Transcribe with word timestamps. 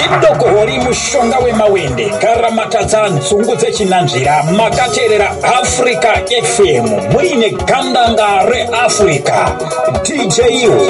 chidokohori 0.00 0.78
mushonga 0.78 1.38
wemawende. 1.38 2.10
Karamatadza 2.10 3.08
nzungu 3.08 3.56
dzechinanzvira 3.56 4.42
makateerera 4.42 5.30
africa 5.60 6.10
fm 6.44 6.86
muine 7.12 7.50
gandanga 7.50 8.44
reafrica. 8.50 9.56
Dj 10.02 10.40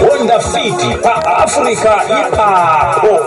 honda 0.00 0.40
fiti 0.40 0.94
paafrica 1.02 1.94
ipapo 2.20 3.20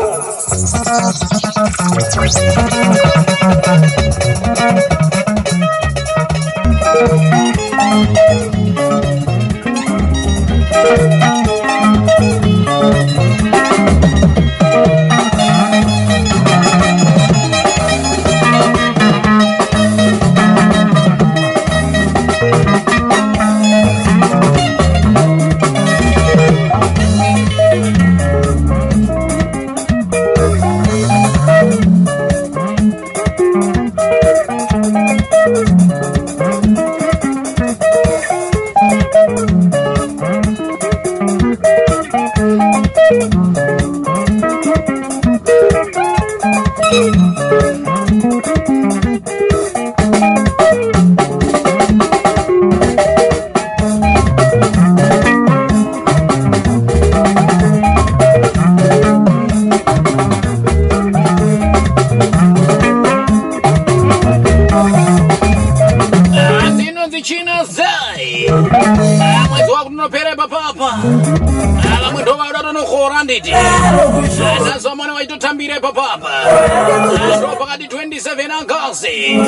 Ah, 73.55 74.59
ndazomana 74.61 75.13
waitotambira 75.13 75.79
papapa 75.79 76.29
Ah, 76.29 77.37
ndo 77.37 77.47
pakati 77.47 77.85
27 77.87 78.51
angasi 78.61 79.39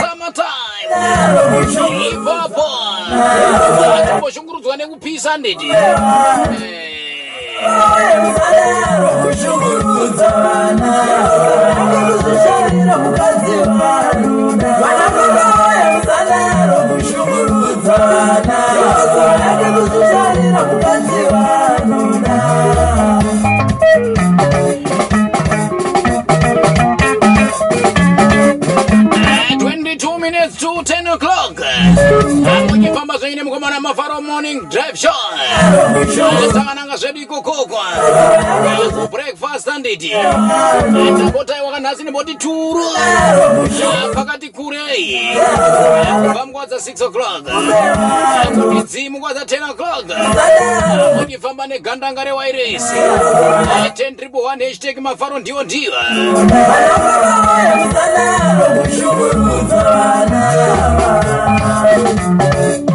summertime 0.00 0.50
ipapo 2.10 2.62
tomboshungurudzwa 4.08 4.76
nekupisa 4.76 5.36
nditi. 5.36 5.68
Eh. 5.70 5.76
Uh, 14.82 15.69
morning 34.54 34.68
drive 34.70 34.98
show. 34.98 35.10
Takananga 36.52 36.96
zvedu 36.96 37.20
ikokokwa. 37.20 37.84
Breakfast 39.10 39.68
anditi. 39.68 40.10
Tambotaiwa 41.18 41.66
wakanhasi 41.66 42.04
nemboti 42.04 42.34
turu. 42.34 42.84
Pakati 44.14 44.48
kurei. 44.48 45.20
Kubva 46.22 46.46
munguva 46.46 46.66
dza 46.66 46.76
6 46.76 47.04
o'clock. 47.04 47.44
Kudzi 48.72 49.08
munguva 49.10 49.34
dza 49.34 49.44
10 49.44 49.70
o'clock. 49.70 50.04
Mujifamba 51.16 51.66
negandanga 51.66 52.24
rewairesi. 52.24 52.94
10 52.94 54.16
triple 54.16 54.40
1 54.40 54.64
hashtag 54.68 54.98
mafaro 54.98 55.38
ndiwo 55.38 55.62
ndiwa. 55.62 56.04
Ah, 62.42 62.89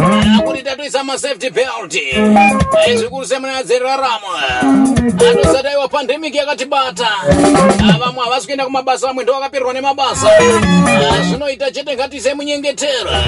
Ah, 0.00 0.42
kuti 0.42 0.62
tatoisa 0.62 1.04
masafety 1.04 1.50
belt. 1.50 1.96
Zvikuru 2.96 3.26
semunadzeraramo 3.26 4.28
atosadaiwa 5.30 5.88
pandemic 5.88 6.34
yakatibata. 6.34 7.08
Vamwe 7.98 8.24
havasi 8.24 8.46
kuenda 8.46 8.64
kumabasa 8.64 9.06
vamwe 9.06 9.24
ndo 9.24 9.32
vakapererwa 9.32 9.72
nemabasa. 9.72 10.30
Ah, 10.30 11.22
zvinoita 11.22 11.70
chete 11.70 11.94
ngatiise 11.94 12.34
munyengetera 12.34 13.24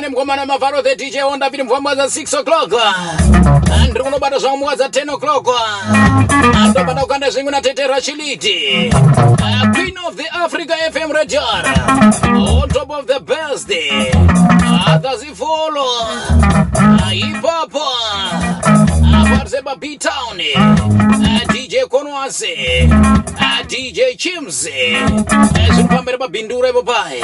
muchifamba 0.00 0.36
nemukomana 0.36 0.46
mavharo 0.46 0.82
the 0.82 0.96
dj 0.96 1.20
honda 1.20 1.50
viri 1.50 1.62
mufamba 1.62 1.94
za 1.94 2.04
6 2.04 2.40
o'clock. 2.40 2.72
Ndiri 3.90 4.04
kunobata 4.04 4.38
zvangu 4.38 4.56
muka 4.58 4.76
za 4.76 4.88
10 4.88 5.12
o'clock. 5.14 5.48
Ah, 5.48 6.68
ndobata 6.68 7.00
kukanda 7.00 7.30
zvimwe 7.30 7.52
natetera 7.52 8.00
chiliti 8.00 8.90
Ah, 9.42 9.72
queen 9.72 9.98
of 9.98 10.16
the 10.16 10.28
africa 10.28 10.74
fm 10.92 11.12
radar 11.12 11.64
on 12.34 12.68
top 12.68 12.90
of 12.90 13.06
the 13.06 13.20
best. 13.20 13.70
Akazifolo 14.86 15.84
ipapo 17.12 17.84
apariseba 19.14 19.76
btown 19.76 20.38
dj 21.52 21.84
konwase. 21.88 22.88
Dj 23.68 24.16
chims 24.16 24.62
zviri 24.62 25.88
pamberi 25.88 26.18
pabhindura 26.18 26.68
ipo 26.70 26.82
paye 26.82 27.22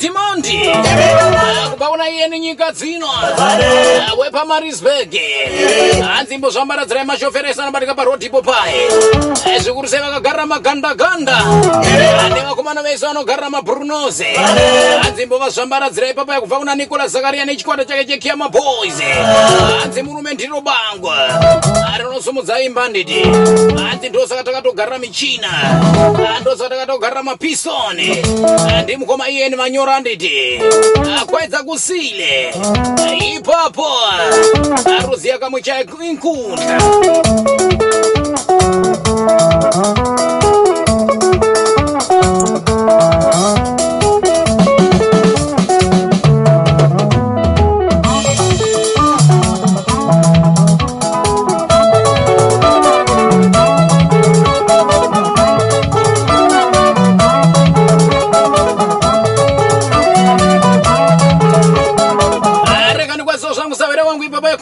Timondi. 0.00 1.29
Ah, 2.20 2.22
iyeni 2.22 2.38
nyika 2.40 2.72
dzino. 2.72 3.06
Ah, 3.06 4.14
wepamarisburg 4.18 5.16
hanzimbo 6.04 6.50
zvambaradzirai 6.50 7.04
mashoferesi 7.04 7.60
anobatika 7.60 7.94
parodhipo 7.94 8.42
paye 8.42 8.88
Eh, 9.46 9.60
zvikuru 9.62 9.88
sei 9.88 10.00
vakagarira 10.00 10.46
magandaganda. 10.46 11.36
Ah, 11.38 12.28
nevakomana 12.28 12.82
vese 12.82 13.06
vanogarira 13.06 13.50
mabrunoze. 13.50 14.24
Hanzimbo 15.02 15.38
vazvambaradzirai 15.38 16.14
papaya 16.14 16.40
kubva 16.40 16.56
kuna 16.58 16.74
nicolas 16.74 17.12
zakaria 17.12 17.44
nechikwata 17.44 17.84
chake 17.84 18.04
chekiama 18.04 18.48
boys. 18.48 19.00
Hanzi 19.82 20.02
murume 20.02 20.34
ndiro 20.34 20.60
bangwa 20.60 21.28
rinosumudza 21.98 22.60
imba 22.60 22.88
nditi 22.88 23.22
hanzi 23.88 24.08
ndosaka 24.08 24.44
takatogarira 24.44 24.98
michina. 24.98 25.48
Ah, 26.36 26.40
ndosaka 26.40 26.68
takatogarira 26.68 27.22
mapisoni. 27.22 28.22
Ah, 28.76 28.82
ndimukoma 28.82 29.28
iyeni 29.28 29.56
manyora 29.56 30.00
nditi 30.00 30.60
kwaedza 31.30 31.62
kusile 31.62 32.09
Ah, 32.10 33.14
ipapo 33.14 33.86
aruziya 34.98 35.38
kamwe 35.38 35.62
chainkunda 35.62 36.78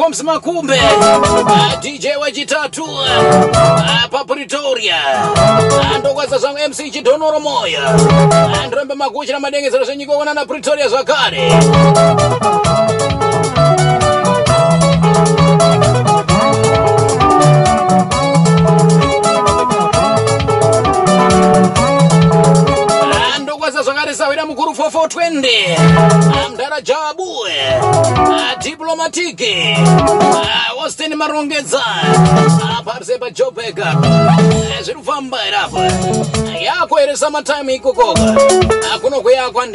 yecoms 0.08 0.22
makumbe. 0.22 0.78
Dj 1.82 2.06
wechitatu 2.20 2.84
papretoria 4.10 4.96
Ah, 5.94 5.98
ndokwazisa 5.98 6.38
zvangu 6.38 6.58
mc 6.68 6.90
chidhonoro 6.92 7.40
moya 7.40 7.94
ndirombe 8.66 8.94
maguchi 8.94 9.32
namadengezero 9.32 9.84
zvenyika 9.84 10.12
kuona 10.12 10.34
na 10.34 10.46
pretoria 10.46 10.88
zvakare 10.88 11.52
420 24.98 26.50
mdarajabu 26.52 27.46
diplomatiki 28.62 29.76
Austin 30.80 31.14
Marongeza. 31.14 31.82
Aparse 32.78 33.18
pajobeka 33.18 33.94
zviri 34.82 34.98
kufamba 34.98 35.38
here 35.38 35.56
apa 35.56 35.80
ikokoka 37.74 38.36
kuno 39.00 39.20
kweyako 39.20 39.66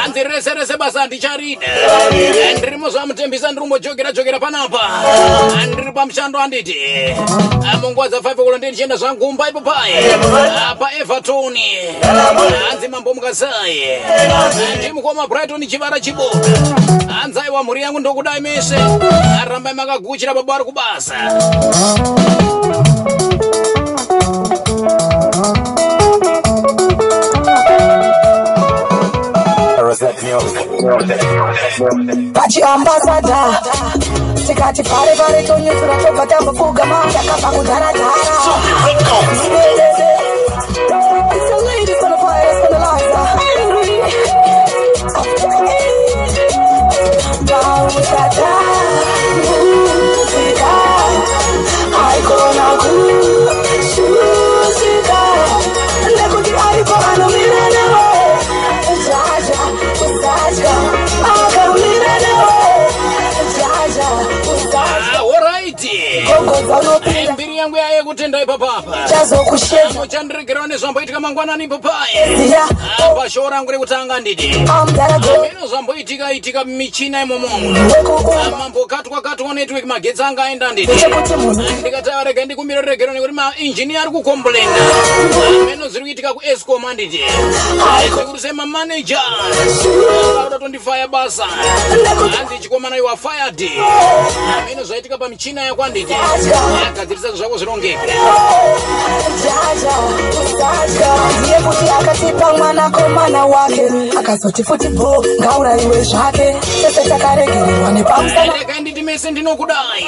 hanzi 0.00 0.24
rese 0.24 0.54
rese 0.54 0.76
basa 0.76 1.06
ndicharida 1.06 1.66
ndiri 2.58 2.76
muzvamutembisa 2.76 3.46
ndiri 3.46 3.60
kumbojogera 3.60 4.12
jogera 4.12 4.40
panapa. 4.40 4.80
Ndiri 5.72 5.92
pamushando 5.92 6.38
handiti 6.38 6.76
munguva 7.82 8.08
dza 8.08 8.16
5 8.18 8.34
kulo 8.34 8.58
ndichienda 8.58 8.96
zvangu 8.96 9.26
kumba 9.26 9.48
ipo 9.48 9.60
paye 9.60 10.16
paeverton 10.78 11.58
hanzi 12.68 12.88
mambo 12.88 13.14
mukasai 13.14 13.82
ndimukoma 14.78 15.26
brighton 15.26 15.66
chivara 15.66 16.00
chiboka 16.00 16.38
hanzi 17.20 17.40
aiwa 17.40 17.62
mhuri 17.64 17.82
yangu 17.82 18.00
ndokudai 18.00 18.40
mese. 18.40 18.76
Arambai 19.42 19.74
makaguchira 19.74 20.34
baba 20.34 20.54
ari 20.54 20.64
kubasa 20.64 21.14
pachi 32.32 32.62
ambasada 32.62 33.60
tikati 34.46 34.82
pare 34.82 35.12
pare 35.16 35.42
tonyutura 35.46 35.96
tobva 36.02 36.26
tambopfugama 36.26 36.98
takabva 37.12 37.48
kudharadhara 37.50 39.28
Dada, 48.10 48.52
muzika, 49.44 50.74
haikona 51.96 52.66
kuda 52.80 53.67
kutenda 68.28 68.42
ipapapa 68.42 69.08
chazokushedza. 69.08 70.00
muchandiregerwa 70.00 70.66
nezvamboitika 70.66 71.20
mangwanani 71.20 71.68
papaye 71.68 72.48
Yeah, 72.50 72.68
pashoo 73.16 73.50
rangu 73.50 73.70
rekutanga 73.72 74.20
nditi 74.20 74.48
Zvamboitika 75.78 76.32
itika 76.32 76.64
michina 76.64 77.22
imomomo 77.22 77.68
Wekuumba, 77.68 78.56
mambokatwa 78.58 79.22
katwa 79.22 79.54
network 79.54 79.84
magetsi 79.84 80.22
anga 80.22 80.44
aenda 80.44 80.72
nditi. 80.72 80.96
Chekuti 80.96 81.36
munhu 81.36 81.62
ndikati 81.80 82.10
arega 82.10 82.44
ndikumira 82.44 82.80
regero 82.80 83.12
nekuti 83.12 83.32
mainjiniya 83.32 84.02
ari 84.02 84.10
kukomplena 84.10 84.76
meno 85.66 85.88
zviri 85.88 86.04
kuitika 86.04 86.34
kuescom 86.34 86.84
anditi 86.84 87.20
zvikuru 88.14 88.38
semamaneja 88.38 89.20
auda 90.42 90.58
tondifaya 90.58 91.08
basa. 91.08 91.44
Hanzi 92.36 92.58
chikomana 92.62 92.96
iwa 92.96 93.16
fired 93.16 93.70
meno 94.66 94.84
zvaitika 94.84 95.18
pamichina 95.18 95.62
yako 95.62 95.84
anditi 95.84 96.14
agadzirisa 96.88 97.32
zvako 97.32 97.56
zvirongeke 97.56 97.98
kuti 101.78 101.90
akatipa 101.90 102.52
mwanakomana 102.52 103.46
wake. 103.46 103.82
Akazoti 104.18 104.64
futi 104.64 104.88
bo 104.88 105.24
ngaurayiwe 105.40 106.02
zvake. 106.02 106.56
Tese 106.82 107.08
takaregererwa 107.08 107.92
nepamusana 107.92 108.52
mese 109.08 109.30
ndinokudai. 109.30 110.06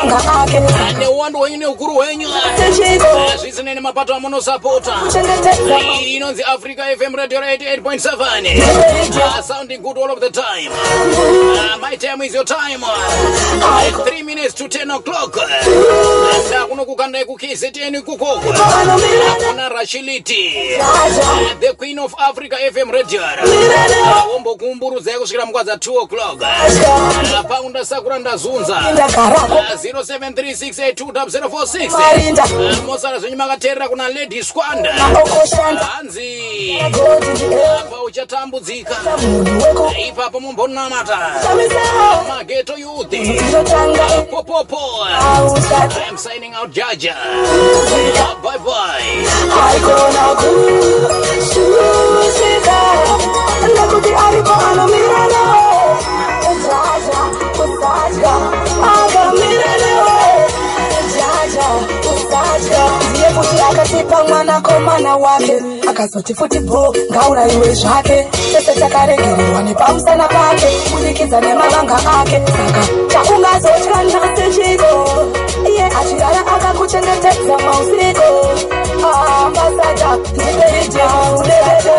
Neuwandu 0.98 1.38
hwenyu 1.38 1.56
neukuru 1.56 1.94
hwenyu. 1.94 2.28
Techiko 2.56 3.06
zvisinei 3.40 3.74
nemapato 3.74 4.14
amunosapota. 4.14 4.94
Iyi 6.00 6.16
inonzi 6.16 6.42
africa 6.42 6.80
fm 6.98 7.14
radio 7.14 7.40
88.7 7.40 9.34
Ah, 9.38 9.42
sounding 9.42 9.78
good 9.78 9.98
all 9.98 10.10
of 10.10 10.20
the 10.20 10.30
time. 10.30 10.70
Ah, 11.58 11.76
my 11.90 11.96
time 11.96 12.26
is 12.26 12.34
your 12.34 12.44
time. 12.44 12.84
Ah, 12.84 13.82
3 14.04 14.22
minutes 14.22 14.54
to 14.54 14.64
10 14.68 14.90
o'clock. 14.90 15.38
Ndakunokukandai 16.48 17.24
kukzn 17.24 18.02
kukoko 18.02 18.54
anomira 18.80 19.34
kuna 19.48 19.68
rashiliti. 19.68 20.54
Jaja 20.78 21.54
the 21.60 21.72
queen 21.72 21.98
of 21.98 22.14
africa 22.18 22.54
fm 22.72 22.90
radio. 22.90 23.22
Wombokumburudzai 24.32 25.14
kusvikira 25.18 25.46
mukwa 25.46 25.64
dza 25.64 25.74
2 25.74 26.02
o'clock. 26.02 26.40
Paunda 27.48 27.84
sakura 27.84 28.18
marinda 28.90 29.06
karako 29.14 29.54
0736820046 29.54 31.90
marinda. 31.90 32.44
Eh, 32.44 32.76
Mosara 32.86 33.18
zvenyu 33.18 33.36
makateerera 33.36 33.88
kuna 33.88 34.08
lady 34.08 34.44
squanda 34.44 34.94
apa 37.80 38.02
uchatambudzika. 38.06 38.96
Eh, 39.96 40.08
ipapo 40.08 40.40
mumbonamata. 40.40 41.18
Mageto 42.28 42.78
popopo. 44.30 44.78
I'm 46.08 46.16
signing 46.18 46.54
out 46.54 46.70
jaja. 46.72 47.14
Bye 48.42 48.58
bye 48.58 49.26
kuti 64.00 64.00
akatipa 64.00 64.24
mwanakomana 64.24 65.16
wake. 65.16 65.62
Akazoti 65.90 66.34
futi 66.34 66.58
bho 66.60 66.94
ngaurayiwe 67.12 67.74
zvake. 67.74 68.26
Tese 68.52 68.74
takaregererwa 68.80 69.62
nepamusana 69.62 70.28
pake 70.28 70.66
kubudikidza 70.84 71.40
nemavanga 71.40 71.96
ake. 72.20 72.42
Saka 72.46 72.82
chaungazotya 73.08 74.04
nhasi 74.04 74.54
chiko 74.54 74.90
iye 75.68 75.84
achirara 75.84 76.46
akakuchengetedza 76.46 77.58
mausiku 77.58 78.28
ambasada 79.44 80.16
ndibeidyaudebeda 80.16 81.96